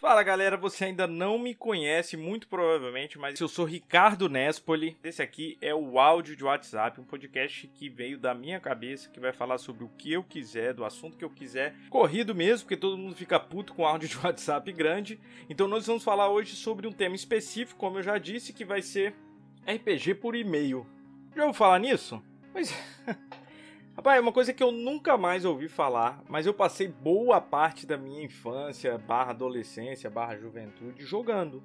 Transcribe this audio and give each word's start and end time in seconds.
Fala 0.00 0.22
galera, 0.22 0.56
você 0.56 0.86
ainda 0.86 1.06
não 1.06 1.38
me 1.38 1.54
conhece, 1.54 2.16
muito 2.16 2.48
provavelmente, 2.48 3.18
mas 3.18 3.38
eu 3.38 3.46
sou 3.46 3.66
Ricardo 3.66 4.30
Nespoli. 4.30 4.96
Esse 5.04 5.20
aqui 5.20 5.58
é 5.60 5.74
o 5.74 5.98
áudio 5.98 6.34
de 6.34 6.42
WhatsApp, 6.42 6.98
um 6.98 7.04
podcast 7.04 7.68
que 7.68 7.90
veio 7.90 8.18
da 8.18 8.34
minha 8.34 8.58
cabeça, 8.58 9.10
que 9.10 9.20
vai 9.20 9.30
falar 9.30 9.58
sobre 9.58 9.84
o 9.84 9.90
que 9.90 10.10
eu 10.10 10.24
quiser, 10.24 10.72
do 10.72 10.86
assunto 10.86 11.18
que 11.18 11.24
eu 11.24 11.28
quiser. 11.28 11.74
Corrido 11.90 12.34
mesmo, 12.34 12.64
porque 12.64 12.78
todo 12.78 12.96
mundo 12.96 13.14
fica 13.14 13.38
puto 13.38 13.74
com 13.74 13.84
áudio 13.84 14.08
de 14.08 14.16
WhatsApp 14.16 14.72
grande. 14.72 15.20
Então 15.50 15.68
nós 15.68 15.86
vamos 15.86 16.02
falar 16.02 16.30
hoje 16.30 16.56
sobre 16.56 16.88
um 16.88 16.92
tema 16.92 17.14
específico, 17.14 17.78
como 17.78 17.98
eu 17.98 18.02
já 18.02 18.16
disse, 18.16 18.54
que 18.54 18.64
vai 18.64 18.80
ser 18.80 19.14
RPG 19.66 20.14
por 20.14 20.34
e-mail. 20.34 20.86
Já 21.36 21.44
vou 21.44 21.52
falar 21.52 21.78
nisso? 21.78 22.22
Pois 22.54 22.74
Rapaz, 24.00 24.16
é 24.16 24.20
uma 24.22 24.32
coisa 24.32 24.54
que 24.54 24.62
eu 24.62 24.72
nunca 24.72 25.18
mais 25.18 25.44
ouvi 25.44 25.68
falar, 25.68 26.22
mas 26.26 26.46
eu 26.46 26.54
passei 26.54 26.88
boa 26.88 27.38
parte 27.38 27.86
da 27.86 27.98
minha 27.98 28.24
infância, 28.24 28.96
barra 28.96 29.32
adolescência, 29.32 30.08
barra 30.08 30.38
juventude, 30.38 31.04
jogando. 31.04 31.62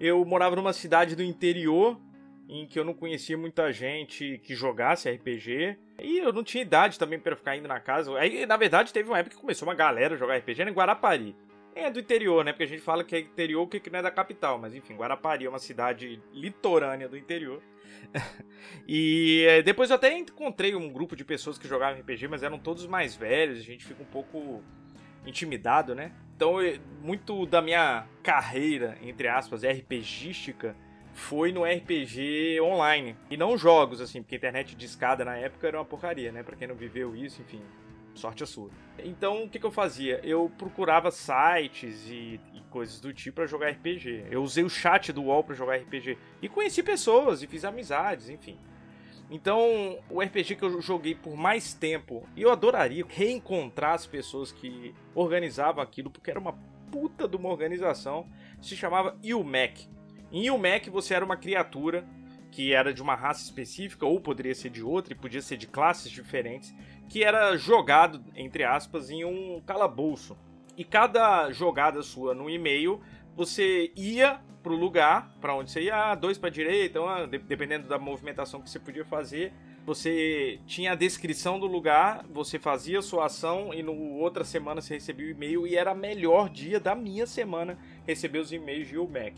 Eu 0.00 0.24
morava 0.24 0.56
numa 0.56 0.72
cidade 0.72 1.14
do 1.14 1.22
interior, 1.22 2.00
em 2.48 2.66
que 2.66 2.80
eu 2.80 2.84
não 2.84 2.92
conhecia 2.92 3.38
muita 3.38 3.72
gente 3.72 4.40
que 4.42 4.56
jogasse 4.56 5.08
RPG, 5.08 5.78
e 6.00 6.18
eu 6.18 6.32
não 6.32 6.42
tinha 6.42 6.62
idade 6.62 6.98
também 6.98 7.20
para 7.20 7.36
ficar 7.36 7.56
indo 7.56 7.68
na 7.68 7.78
casa. 7.78 8.12
Aí, 8.18 8.44
na 8.44 8.56
verdade, 8.56 8.92
teve 8.92 9.08
uma 9.08 9.20
época 9.20 9.36
que 9.36 9.40
começou 9.40 9.68
uma 9.68 9.74
galera 9.76 10.16
a 10.16 10.18
jogar 10.18 10.38
RPG 10.38 10.62
em 10.62 10.72
Guarapari. 10.72 11.36
É 11.76 11.88
do 11.88 12.00
interior, 12.00 12.44
né? 12.44 12.50
Porque 12.50 12.64
a 12.64 12.66
gente 12.66 12.82
fala 12.82 13.04
que 13.04 13.14
é 13.14 13.20
interior, 13.20 13.68
que 13.68 13.88
não 13.88 14.00
é 14.00 14.02
da 14.02 14.10
capital. 14.10 14.58
Mas 14.58 14.74
enfim, 14.74 14.96
Guarapari 14.96 15.46
é 15.46 15.48
uma 15.48 15.60
cidade 15.60 16.20
litorânea 16.32 17.08
do 17.08 17.16
interior. 17.16 17.62
e 18.94 19.46
eh, 19.48 19.62
depois 19.62 19.88
eu 19.88 19.96
até 19.96 20.18
encontrei 20.18 20.74
um 20.74 20.92
grupo 20.92 21.16
de 21.16 21.24
pessoas 21.24 21.56
que 21.56 21.66
jogavam 21.66 21.98
RPG, 21.98 22.28
mas 22.28 22.42
eram 22.42 22.58
todos 22.58 22.86
mais 22.86 23.16
velhos. 23.16 23.60
A 23.60 23.62
gente 23.62 23.86
fica 23.86 24.02
um 24.02 24.06
pouco 24.06 24.62
intimidado, 25.24 25.94
né? 25.94 26.12
Então, 26.36 26.56
muito 27.00 27.46
da 27.46 27.62
minha 27.62 28.06
carreira, 28.22 28.98
entre 29.00 29.28
aspas, 29.28 29.62
RPGística, 29.64 30.76
foi 31.14 31.52
no 31.52 31.64
RPG 31.64 32.60
online. 32.60 33.16
E 33.30 33.36
não 33.38 33.56
jogos, 33.56 33.98
assim, 33.98 34.20
porque 34.20 34.34
a 34.34 34.36
internet 34.36 34.76
de 34.76 34.84
escada 34.84 35.24
na 35.24 35.38
época 35.38 35.66
era 35.66 35.78
uma 35.78 35.86
porcaria, 35.86 36.30
né? 36.30 36.42
Pra 36.42 36.54
quem 36.54 36.68
não 36.68 36.74
viveu 36.74 37.16
isso, 37.16 37.40
enfim, 37.40 37.62
sorte 38.12 38.42
a 38.42 38.46
sua. 38.46 38.68
Então, 38.98 39.44
o 39.44 39.48
que, 39.48 39.58
que 39.58 39.64
eu 39.64 39.72
fazia? 39.72 40.20
Eu 40.22 40.52
procurava 40.58 41.10
sites 41.10 42.10
e, 42.10 42.38
e 42.52 42.60
coisas 42.68 43.00
do 43.00 43.10
tipo 43.10 43.36
para 43.36 43.46
jogar 43.46 43.70
RPG. 43.70 44.26
Eu 44.30 44.42
usei 44.42 44.62
o 44.62 44.68
chat 44.68 45.14
do 45.14 45.22
UOL 45.22 45.42
para 45.42 45.54
jogar 45.54 45.76
RPG. 45.76 46.18
E 46.42 46.48
conheci 46.50 46.82
pessoas 46.82 47.42
e 47.42 47.46
fiz 47.46 47.64
amizades, 47.64 48.28
enfim. 48.28 48.58
Então, 49.32 49.98
o 50.10 50.20
RPG 50.20 50.56
que 50.56 50.62
eu 50.62 50.82
joguei 50.82 51.14
por 51.14 51.34
mais 51.34 51.72
tempo, 51.72 52.22
e 52.36 52.42
eu 52.42 52.52
adoraria 52.52 53.02
reencontrar 53.08 53.94
as 53.94 54.06
pessoas 54.06 54.52
que 54.52 54.94
organizavam 55.14 55.82
aquilo, 55.82 56.10
porque 56.10 56.30
era 56.30 56.38
uma 56.38 56.52
puta 56.90 57.26
de 57.26 57.34
uma 57.34 57.48
organização, 57.48 58.28
se 58.60 58.76
chamava 58.76 59.18
UMAC. 59.24 59.88
Em 60.30 60.50
UMAC 60.50 60.90
você 60.90 61.14
era 61.14 61.24
uma 61.24 61.38
criatura 61.38 62.06
que 62.50 62.74
era 62.74 62.92
de 62.92 63.00
uma 63.00 63.14
raça 63.14 63.42
específica, 63.42 64.04
ou 64.04 64.20
poderia 64.20 64.54
ser 64.54 64.68
de 64.68 64.82
outra, 64.82 65.14
e 65.14 65.16
podia 65.16 65.40
ser 65.40 65.56
de 65.56 65.66
classes 65.66 66.10
diferentes, 66.10 66.74
que 67.08 67.24
era 67.24 67.56
jogado, 67.56 68.22
entre 68.36 68.64
aspas, 68.64 69.08
em 69.08 69.24
um 69.24 69.62
calabouço. 69.64 70.36
E 70.76 70.84
cada 70.84 71.50
jogada 71.50 72.02
sua 72.02 72.34
no 72.34 72.50
e-mail, 72.50 73.00
você 73.36 73.90
ia 73.96 74.40
pro 74.62 74.74
lugar 74.74 75.34
para 75.40 75.54
onde 75.54 75.70
você 75.70 75.82
ia, 75.82 76.14
dois 76.14 76.38
para 76.38 76.48
direita, 76.48 77.00
uma, 77.00 77.26
dependendo 77.26 77.88
da 77.88 77.98
movimentação 77.98 78.60
que 78.60 78.70
você 78.70 78.78
podia 78.78 79.04
fazer. 79.04 79.52
Você 79.84 80.60
tinha 80.64 80.92
a 80.92 80.94
descrição 80.94 81.58
do 81.58 81.66
lugar, 81.66 82.24
você 82.30 82.56
fazia 82.58 83.00
a 83.00 83.02
sua 83.02 83.26
ação 83.26 83.74
e 83.74 83.82
no 83.82 83.92
outra 84.14 84.44
semana 84.44 84.80
você 84.80 84.94
recebia 84.94 85.26
o 85.26 85.30
e-mail 85.30 85.66
e 85.66 85.76
era 85.76 85.92
melhor 85.92 86.48
dia 86.48 86.78
da 86.78 86.94
minha 86.94 87.26
semana 87.26 87.76
receber 88.06 88.38
os 88.38 88.52
e-mails 88.52 88.86
de 88.86 88.96
UMAC. 88.96 89.34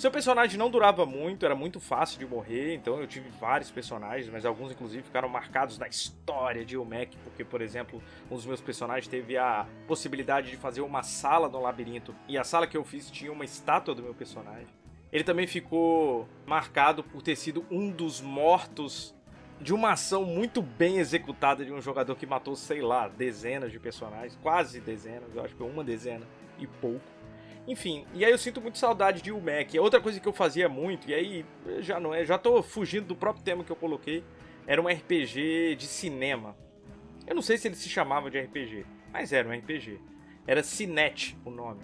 Seu 0.00 0.10
personagem 0.10 0.58
não 0.58 0.70
durava 0.70 1.04
muito, 1.04 1.44
era 1.44 1.54
muito 1.54 1.78
fácil 1.78 2.18
de 2.18 2.24
morrer, 2.24 2.74
então 2.74 2.98
eu 2.98 3.06
tive 3.06 3.28
vários 3.38 3.70
personagens, 3.70 4.30
mas 4.32 4.46
alguns 4.46 4.72
inclusive 4.72 5.02
ficaram 5.02 5.28
marcados 5.28 5.76
na 5.76 5.86
história 5.86 6.64
de 6.64 6.74
Umek, 6.74 7.14
porque, 7.18 7.44
por 7.44 7.60
exemplo, 7.60 8.02
um 8.30 8.34
dos 8.34 8.46
meus 8.46 8.62
personagens 8.62 9.06
teve 9.06 9.36
a 9.36 9.66
possibilidade 9.86 10.50
de 10.50 10.56
fazer 10.56 10.80
uma 10.80 11.02
sala 11.02 11.50
no 11.50 11.60
labirinto, 11.60 12.14
e 12.26 12.38
a 12.38 12.44
sala 12.44 12.66
que 12.66 12.78
eu 12.78 12.82
fiz 12.82 13.10
tinha 13.10 13.30
uma 13.30 13.44
estátua 13.44 13.94
do 13.94 14.02
meu 14.02 14.14
personagem. 14.14 14.68
Ele 15.12 15.22
também 15.22 15.46
ficou 15.46 16.26
marcado 16.46 17.04
por 17.04 17.20
ter 17.20 17.36
sido 17.36 17.66
um 17.70 17.90
dos 17.90 18.22
mortos 18.22 19.14
de 19.60 19.74
uma 19.74 19.92
ação 19.92 20.24
muito 20.24 20.62
bem 20.62 20.96
executada 20.96 21.62
de 21.62 21.74
um 21.74 21.80
jogador 21.82 22.16
que 22.16 22.24
matou, 22.24 22.56
sei 22.56 22.80
lá, 22.80 23.06
dezenas 23.06 23.70
de 23.70 23.78
personagens, 23.78 24.38
quase 24.42 24.80
dezenas, 24.80 25.28
eu 25.34 25.44
acho 25.44 25.54
que 25.54 25.62
uma 25.62 25.84
dezena 25.84 26.26
e 26.58 26.66
pouco. 26.66 27.19
Enfim, 27.66 28.04
e 28.14 28.24
aí 28.24 28.30
eu 28.30 28.38
sinto 28.38 28.60
muito 28.60 28.78
saudade 28.78 29.22
de 29.22 29.30
UMAC. 29.30 29.78
Outra 29.78 30.00
coisa 30.00 30.18
que 30.18 30.26
eu 30.26 30.32
fazia 30.32 30.68
muito, 30.68 31.08
e 31.08 31.14
aí 31.14 31.46
já 31.80 32.00
não 32.00 32.14
é, 32.14 32.24
já 32.24 32.38
tô 32.38 32.62
fugindo 32.62 33.06
do 33.06 33.16
próprio 33.16 33.44
tema 33.44 33.62
que 33.62 33.70
eu 33.70 33.76
coloquei, 33.76 34.24
era 34.66 34.80
um 34.80 34.88
RPG 34.88 35.76
de 35.76 35.86
cinema. 35.86 36.56
Eu 37.26 37.34
não 37.34 37.42
sei 37.42 37.58
se 37.58 37.68
ele 37.68 37.76
se 37.76 37.88
chamava 37.88 38.30
de 38.30 38.40
RPG, 38.40 38.84
mas 39.12 39.32
era 39.32 39.48
um 39.48 39.52
RPG. 39.52 40.00
Era 40.46 40.62
Cinet 40.62 41.36
o 41.44 41.50
nome, 41.50 41.82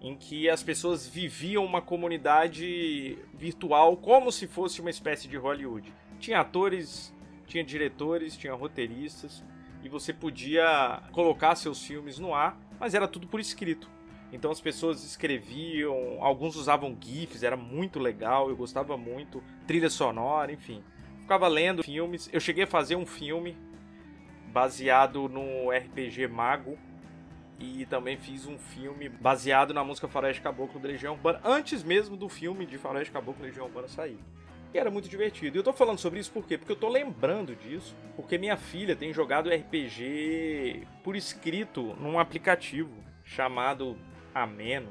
em 0.00 0.16
que 0.16 0.48
as 0.48 0.62
pessoas 0.62 1.06
viviam 1.06 1.64
uma 1.64 1.80
comunidade 1.80 3.18
virtual 3.34 3.96
como 3.96 4.32
se 4.32 4.46
fosse 4.46 4.80
uma 4.80 4.90
espécie 4.90 5.28
de 5.28 5.36
Hollywood. 5.36 5.92
Tinha 6.18 6.40
atores, 6.40 7.14
tinha 7.46 7.62
diretores, 7.62 8.36
tinha 8.36 8.54
roteiristas, 8.54 9.44
e 9.82 9.88
você 9.88 10.12
podia 10.12 11.02
colocar 11.12 11.54
seus 11.54 11.82
filmes 11.84 12.18
no 12.18 12.34
ar, 12.34 12.58
mas 12.80 12.94
era 12.94 13.06
tudo 13.06 13.28
por 13.28 13.38
escrito. 13.38 13.88
Então 14.32 14.50
as 14.50 14.60
pessoas 14.60 15.04
escreviam, 15.04 16.22
alguns 16.22 16.56
usavam 16.56 16.96
GIFs, 17.00 17.42
era 17.42 17.56
muito 17.56 17.98
legal, 17.98 18.48
eu 18.48 18.56
gostava 18.56 18.96
muito, 18.96 19.42
trilha 19.66 19.88
sonora, 19.88 20.52
enfim. 20.52 20.82
Ficava 21.22 21.48
lendo 21.48 21.82
filmes. 21.82 22.28
Eu 22.32 22.40
cheguei 22.40 22.64
a 22.64 22.66
fazer 22.66 22.96
um 22.96 23.06
filme 23.06 23.56
baseado 24.52 25.28
no 25.28 25.70
RPG 25.70 26.26
Mago 26.28 26.78
e 27.58 27.84
também 27.86 28.16
fiz 28.16 28.46
um 28.46 28.58
filme 28.58 29.08
baseado 29.08 29.74
na 29.74 29.82
música 29.82 30.08
Faroeste 30.08 30.42
Caboclo 30.42 30.80
da 30.80 30.88
Legião 30.88 31.14
Urbana, 31.14 31.40
antes 31.44 31.82
mesmo 31.82 32.16
do 32.16 32.28
filme 32.28 32.64
de 32.66 32.78
Faroeste 32.78 33.12
Caboclo 33.12 33.40
da 33.42 33.48
Legião 33.48 33.66
Urbana 33.66 33.88
sair. 33.88 34.18
E 34.72 34.78
era 34.78 34.90
muito 34.90 35.08
divertido. 35.08 35.56
E 35.56 35.58
eu 35.58 35.62
tô 35.62 35.72
falando 35.72 35.98
sobre 35.98 36.20
isso 36.20 36.30
por 36.30 36.46
quê? 36.46 36.58
Porque 36.58 36.72
eu 36.72 36.76
tô 36.76 36.88
lembrando 36.88 37.56
disso, 37.56 37.96
porque 38.14 38.36
minha 38.36 38.56
filha 38.56 38.94
tem 38.94 39.12
jogado 39.12 39.50
RPG 39.50 40.86
por 41.02 41.16
escrito 41.16 41.96
num 42.00 42.18
aplicativo 42.18 42.92
chamado 43.24 43.98
ameno. 44.42 44.88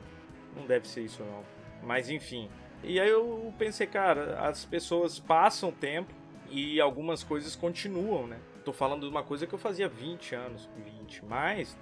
Não 0.56 0.66
deve 0.66 0.88
ser 0.88 1.02
isso 1.02 1.24
não. 1.24 1.44
Mas 1.84 2.10
enfim. 2.10 2.50
E 2.84 3.00
aí 3.00 3.10
eu 3.10 3.54
pensei, 3.58 3.88
cara, 3.88 4.40
as 4.42 4.66
pessoas 4.66 5.20
passam 5.20 5.72
tempo 5.72 6.14
e 6.50 6.80
algumas 6.80 7.24
coisas 7.24 7.56
continuam, 7.56 8.28
né? 8.28 8.40
Tô 8.64 8.72
falando 8.72 9.02
de 9.02 9.10
uma 9.10 9.24
coisa 9.24 9.48
que 9.48 9.54
eu 9.54 9.60
fazia 9.60 9.88
20 9.88 10.36
anos, 10.36 10.70
20, 10.78 11.26
mais 11.26 11.78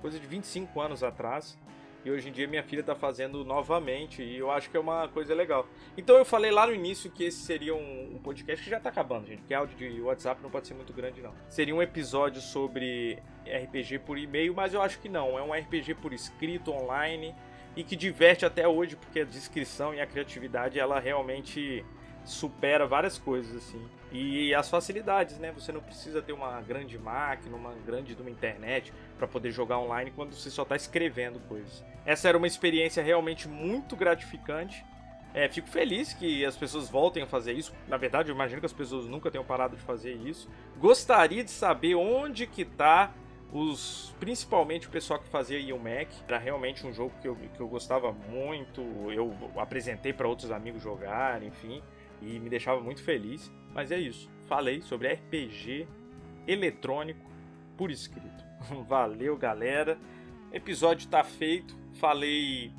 coisa 0.00 0.18
de 0.18 0.26
25 0.26 0.80
anos 0.80 1.02
atrás. 1.02 1.58
E 2.04 2.10
hoje 2.10 2.28
em 2.28 2.32
dia 2.32 2.46
minha 2.46 2.62
filha 2.62 2.80
está 2.80 2.94
fazendo 2.94 3.44
novamente 3.44 4.22
e 4.22 4.36
eu 4.36 4.50
acho 4.50 4.70
que 4.70 4.76
é 4.76 4.80
uma 4.80 5.08
coisa 5.08 5.34
legal. 5.34 5.66
Então 5.96 6.16
eu 6.16 6.24
falei 6.24 6.50
lá 6.50 6.66
no 6.66 6.74
início 6.74 7.10
que 7.10 7.24
esse 7.24 7.38
seria 7.38 7.74
um, 7.74 8.14
um 8.14 8.18
podcast 8.18 8.62
que 8.64 8.70
já 8.70 8.78
está 8.78 8.88
acabando, 8.88 9.26
gente, 9.26 9.40
porque 9.40 9.54
áudio 9.54 9.76
de 9.76 10.00
WhatsApp 10.00 10.42
não 10.42 10.50
pode 10.50 10.68
ser 10.68 10.74
muito 10.74 10.92
grande 10.92 11.20
não. 11.20 11.34
Seria 11.48 11.74
um 11.74 11.82
episódio 11.82 12.40
sobre 12.40 13.18
RPG 13.46 14.00
por 14.00 14.16
e-mail, 14.16 14.54
mas 14.54 14.74
eu 14.74 14.80
acho 14.80 14.98
que 15.00 15.08
não, 15.08 15.38
é 15.38 15.42
um 15.42 15.52
RPG 15.52 15.94
por 15.94 16.12
escrito 16.12 16.70
online 16.72 17.34
e 17.76 17.82
que 17.82 17.96
diverte 17.96 18.46
até 18.46 18.66
hoje 18.66 18.96
porque 18.96 19.20
a 19.20 19.24
descrição 19.24 19.94
e 19.94 20.00
a 20.00 20.06
criatividade 20.06 20.78
ela 20.78 20.98
realmente 20.98 21.84
supera 22.30 22.86
várias 22.86 23.18
coisas 23.18 23.56
assim. 23.56 23.84
E 24.10 24.54
as 24.54 24.70
facilidades, 24.70 25.38
né? 25.38 25.52
Você 25.52 25.70
não 25.70 25.80
precisa 25.80 26.22
ter 26.22 26.32
uma 26.32 26.60
grande 26.62 26.98
máquina, 26.98 27.56
uma 27.56 27.74
grande 27.84 28.14
de 28.14 28.22
uma 28.22 28.30
internet 28.30 28.92
para 29.18 29.26
poder 29.26 29.50
jogar 29.50 29.78
online 29.78 30.10
quando 30.14 30.32
você 30.32 30.50
só 30.50 30.62
está 30.62 30.76
escrevendo 30.76 31.38
coisas. 31.40 31.84
Essa 32.06 32.28
era 32.28 32.38
uma 32.38 32.46
experiência 32.46 33.02
realmente 33.02 33.46
muito 33.46 33.94
gratificante. 33.94 34.84
É, 35.34 35.46
fico 35.46 35.68
feliz 35.68 36.14
que 36.14 36.44
as 36.44 36.56
pessoas 36.56 36.88
voltem 36.88 37.22
a 37.22 37.26
fazer 37.26 37.52
isso. 37.52 37.74
Na 37.86 37.98
verdade, 37.98 38.30
eu 38.30 38.34
imagino 38.34 38.60
que 38.60 38.66
as 38.66 38.72
pessoas 38.72 39.06
nunca 39.06 39.30
tenham 39.30 39.44
parado 39.44 39.76
de 39.76 39.82
fazer 39.82 40.14
isso. 40.14 40.48
Gostaria 40.78 41.44
de 41.44 41.50
saber 41.50 41.94
onde 41.94 42.46
que 42.46 42.64
tá 42.64 43.12
os 43.52 44.14
principalmente 44.20 44.88
o 44.88 44.90
pessoal 44.90 45.18
que 45.18 45.28
fazia 45.28 45.58
Mac 45.76 46.08
era 46.26 46.38
realmente 46.38 46.86
um 46.86 46.92
jogo 46.92 47.12
que 47.20 47.26
eu, 47.26 47.34
que 47.34 47.60
eu 47.60 47.66
gostava 47.66 48.12
muito 48.12 48.82
eu 49.10 49.34
apresentei 49.56 50.12
para 50.12 50.28
outros 50.28 50.50
amigos 50.50 50.82
jogar 50.82 51.42
enfim 51.42 51.82
e 52.20 52.38
me 52.38 52.48
deixava 52.48 52.80
muito 52.80 53.02
feliz. 53.02 53.52
Mas 53.74 53.90
é 53.90 53.98
isso. 53.98 54.30
Falei 54.46 54.80
sobre 54.82 55.12
RPG 55.12 55.86
eletrônico 56.46 57.30
por 57.76 57.90
escrito. 57.90 58.44
Valeu, 58.88 59.36
galera. 59.36 59.98
Episódio 60.52 61.08
tá 61.08 61.22
feito. 61.22 61.76
Falei 61.94 62.72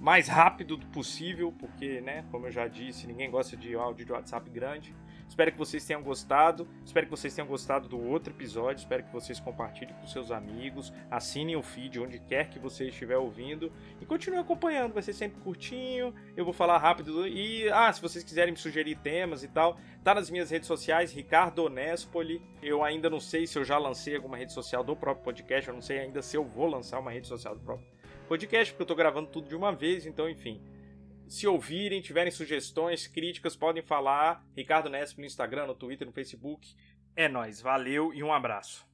mais 0.00 0.26
rápido 0.26 0.76
do 0.76 0.86
possível, 0.86 1.52
porque, 1.58 2.00
né, 2.00 2.24
como 2.30 2.46
eu 2.46 2.50
já 2.50 2.66
disse, 2.66 3.06
ninguém 3.06 3.30
gosta 3.30 3.56
de 3.56 3.74
áudio 3.74 4.04
de 4.04 4.12
WhatsApp 4.12 4.50
grande. 4.50 4.94
Espero 5.32 5.50
que 5.50 5.56
vocês 5.56 5.82
tenham 5.86 6.02
gostado. 6.02 6.68
Espero 6.84 7.06
que 7.06 7.10
vocês 7.10 7.34
tenham 7.34 7.48
gostado 7.48 7.88
do 7.88 7.98
outro 7.98 8.34
episódio. 8.34 8.80
Espero 8.80 9.02
que 9.02 9.10
vocês 9.10 9.40
compartilhem 9.40 9.94
com 9.94 10.06
seus 10.06 10.30
amigos. 10.30 10.92
Assinem 11.10 11.56
o 11.56 11.62
feed 11.62 11.98
onde 11.98 12.18
quer 12.18 12.50
que 12.50 12.58
você 12.58 12.88
estiver 12.88 13.16
ouvindo. 13.16 13.72
E 13.98 14.04
continue 14.04 14.38
acompanhando. 14.38 14.92
Vai 14.92 15.02
ser 15.02 15.14
sempre 15.14 15.40
curtinho. 15.40 16.14
Eu 16.36 16.44
vou 16.44 16.52
falar 16.52 16.76
rápido. 16.76 17.26
E, 17.26 17.66
ah, 17.70 17.90
se 17.90 18.02
vocês 18.02 18.22
quiserem 18.22 18.52
me 18.52 18.58
sugerir 18.58 18.94
temas 18.96 19.42
e 19.42 19.48
tal, 19.48 19.78
tá 20.04 20.14
nas 20.14 20.28
minhas 20.28 20.50
redes 20.50 20.68
sociais, 20.68 21.14
Ricardo 21.14 21.66
Nespoli. 21.70 22.42
Eu 22.62 22.84
ainda 22.84 23.08
não 23.08 23.18
sei 23.18 23.46
se 23.46 23.58
eu 23.58 23.64
já 23.64 23.78
lancei 23.78 24.14
alguma 24.14 24.36
rede 24.36 24.52
social 24.52 24.84
do 24.84 24.94
próprio 24.94 25.24
podcast. 25.24 25.66
Eu 25.66 25.74
não 25.74 25.80
sei 25.80 25.98
ainda 25.98 26.20
se 26.20 26.36
eu 26.36 26.44
vou 26.44 26.66
lançar 26.66 26.98
uma 26.98 27.10
rede 27.10 27.26
social 27.26 27.54
do 27.54 27.62
próprio 27.62 27.88
podcast, 28.28 28.70
porque 28.74 28.82
eu 28.82 28.86
tô 28.86 28.94
gravando 28.94 29.28
tudo 29.28 29.48
de 29.48 29.56
uma 29.56 29.72
vez. 29.72 30.04
Então, 30.04 30.28
enfim 30.28 30.60
se 31.32 31.46
ouvirem, 31.46 32.02
tiverem 32.02 32.30
sugestões, 32.30 33.06
críticas, 33.06 33.56
podem 33.56 33.82
falar. 33.82 34.44
Ricardo 34.54 34.90
Nesp 34.90 35.18
no 35.18 35.24
Instagram, 35.24 35.66
no 35.66 35.74
Twitter, 35.74 36.06
no 36.06 36.12
Facebook. 36.12 36.74
É 37.16 37.26
nós, 37.26 37.58
valeu 37.58 38.12
e 38.12 38.22
um 38.22 38.30
abraço. 38.30 38.86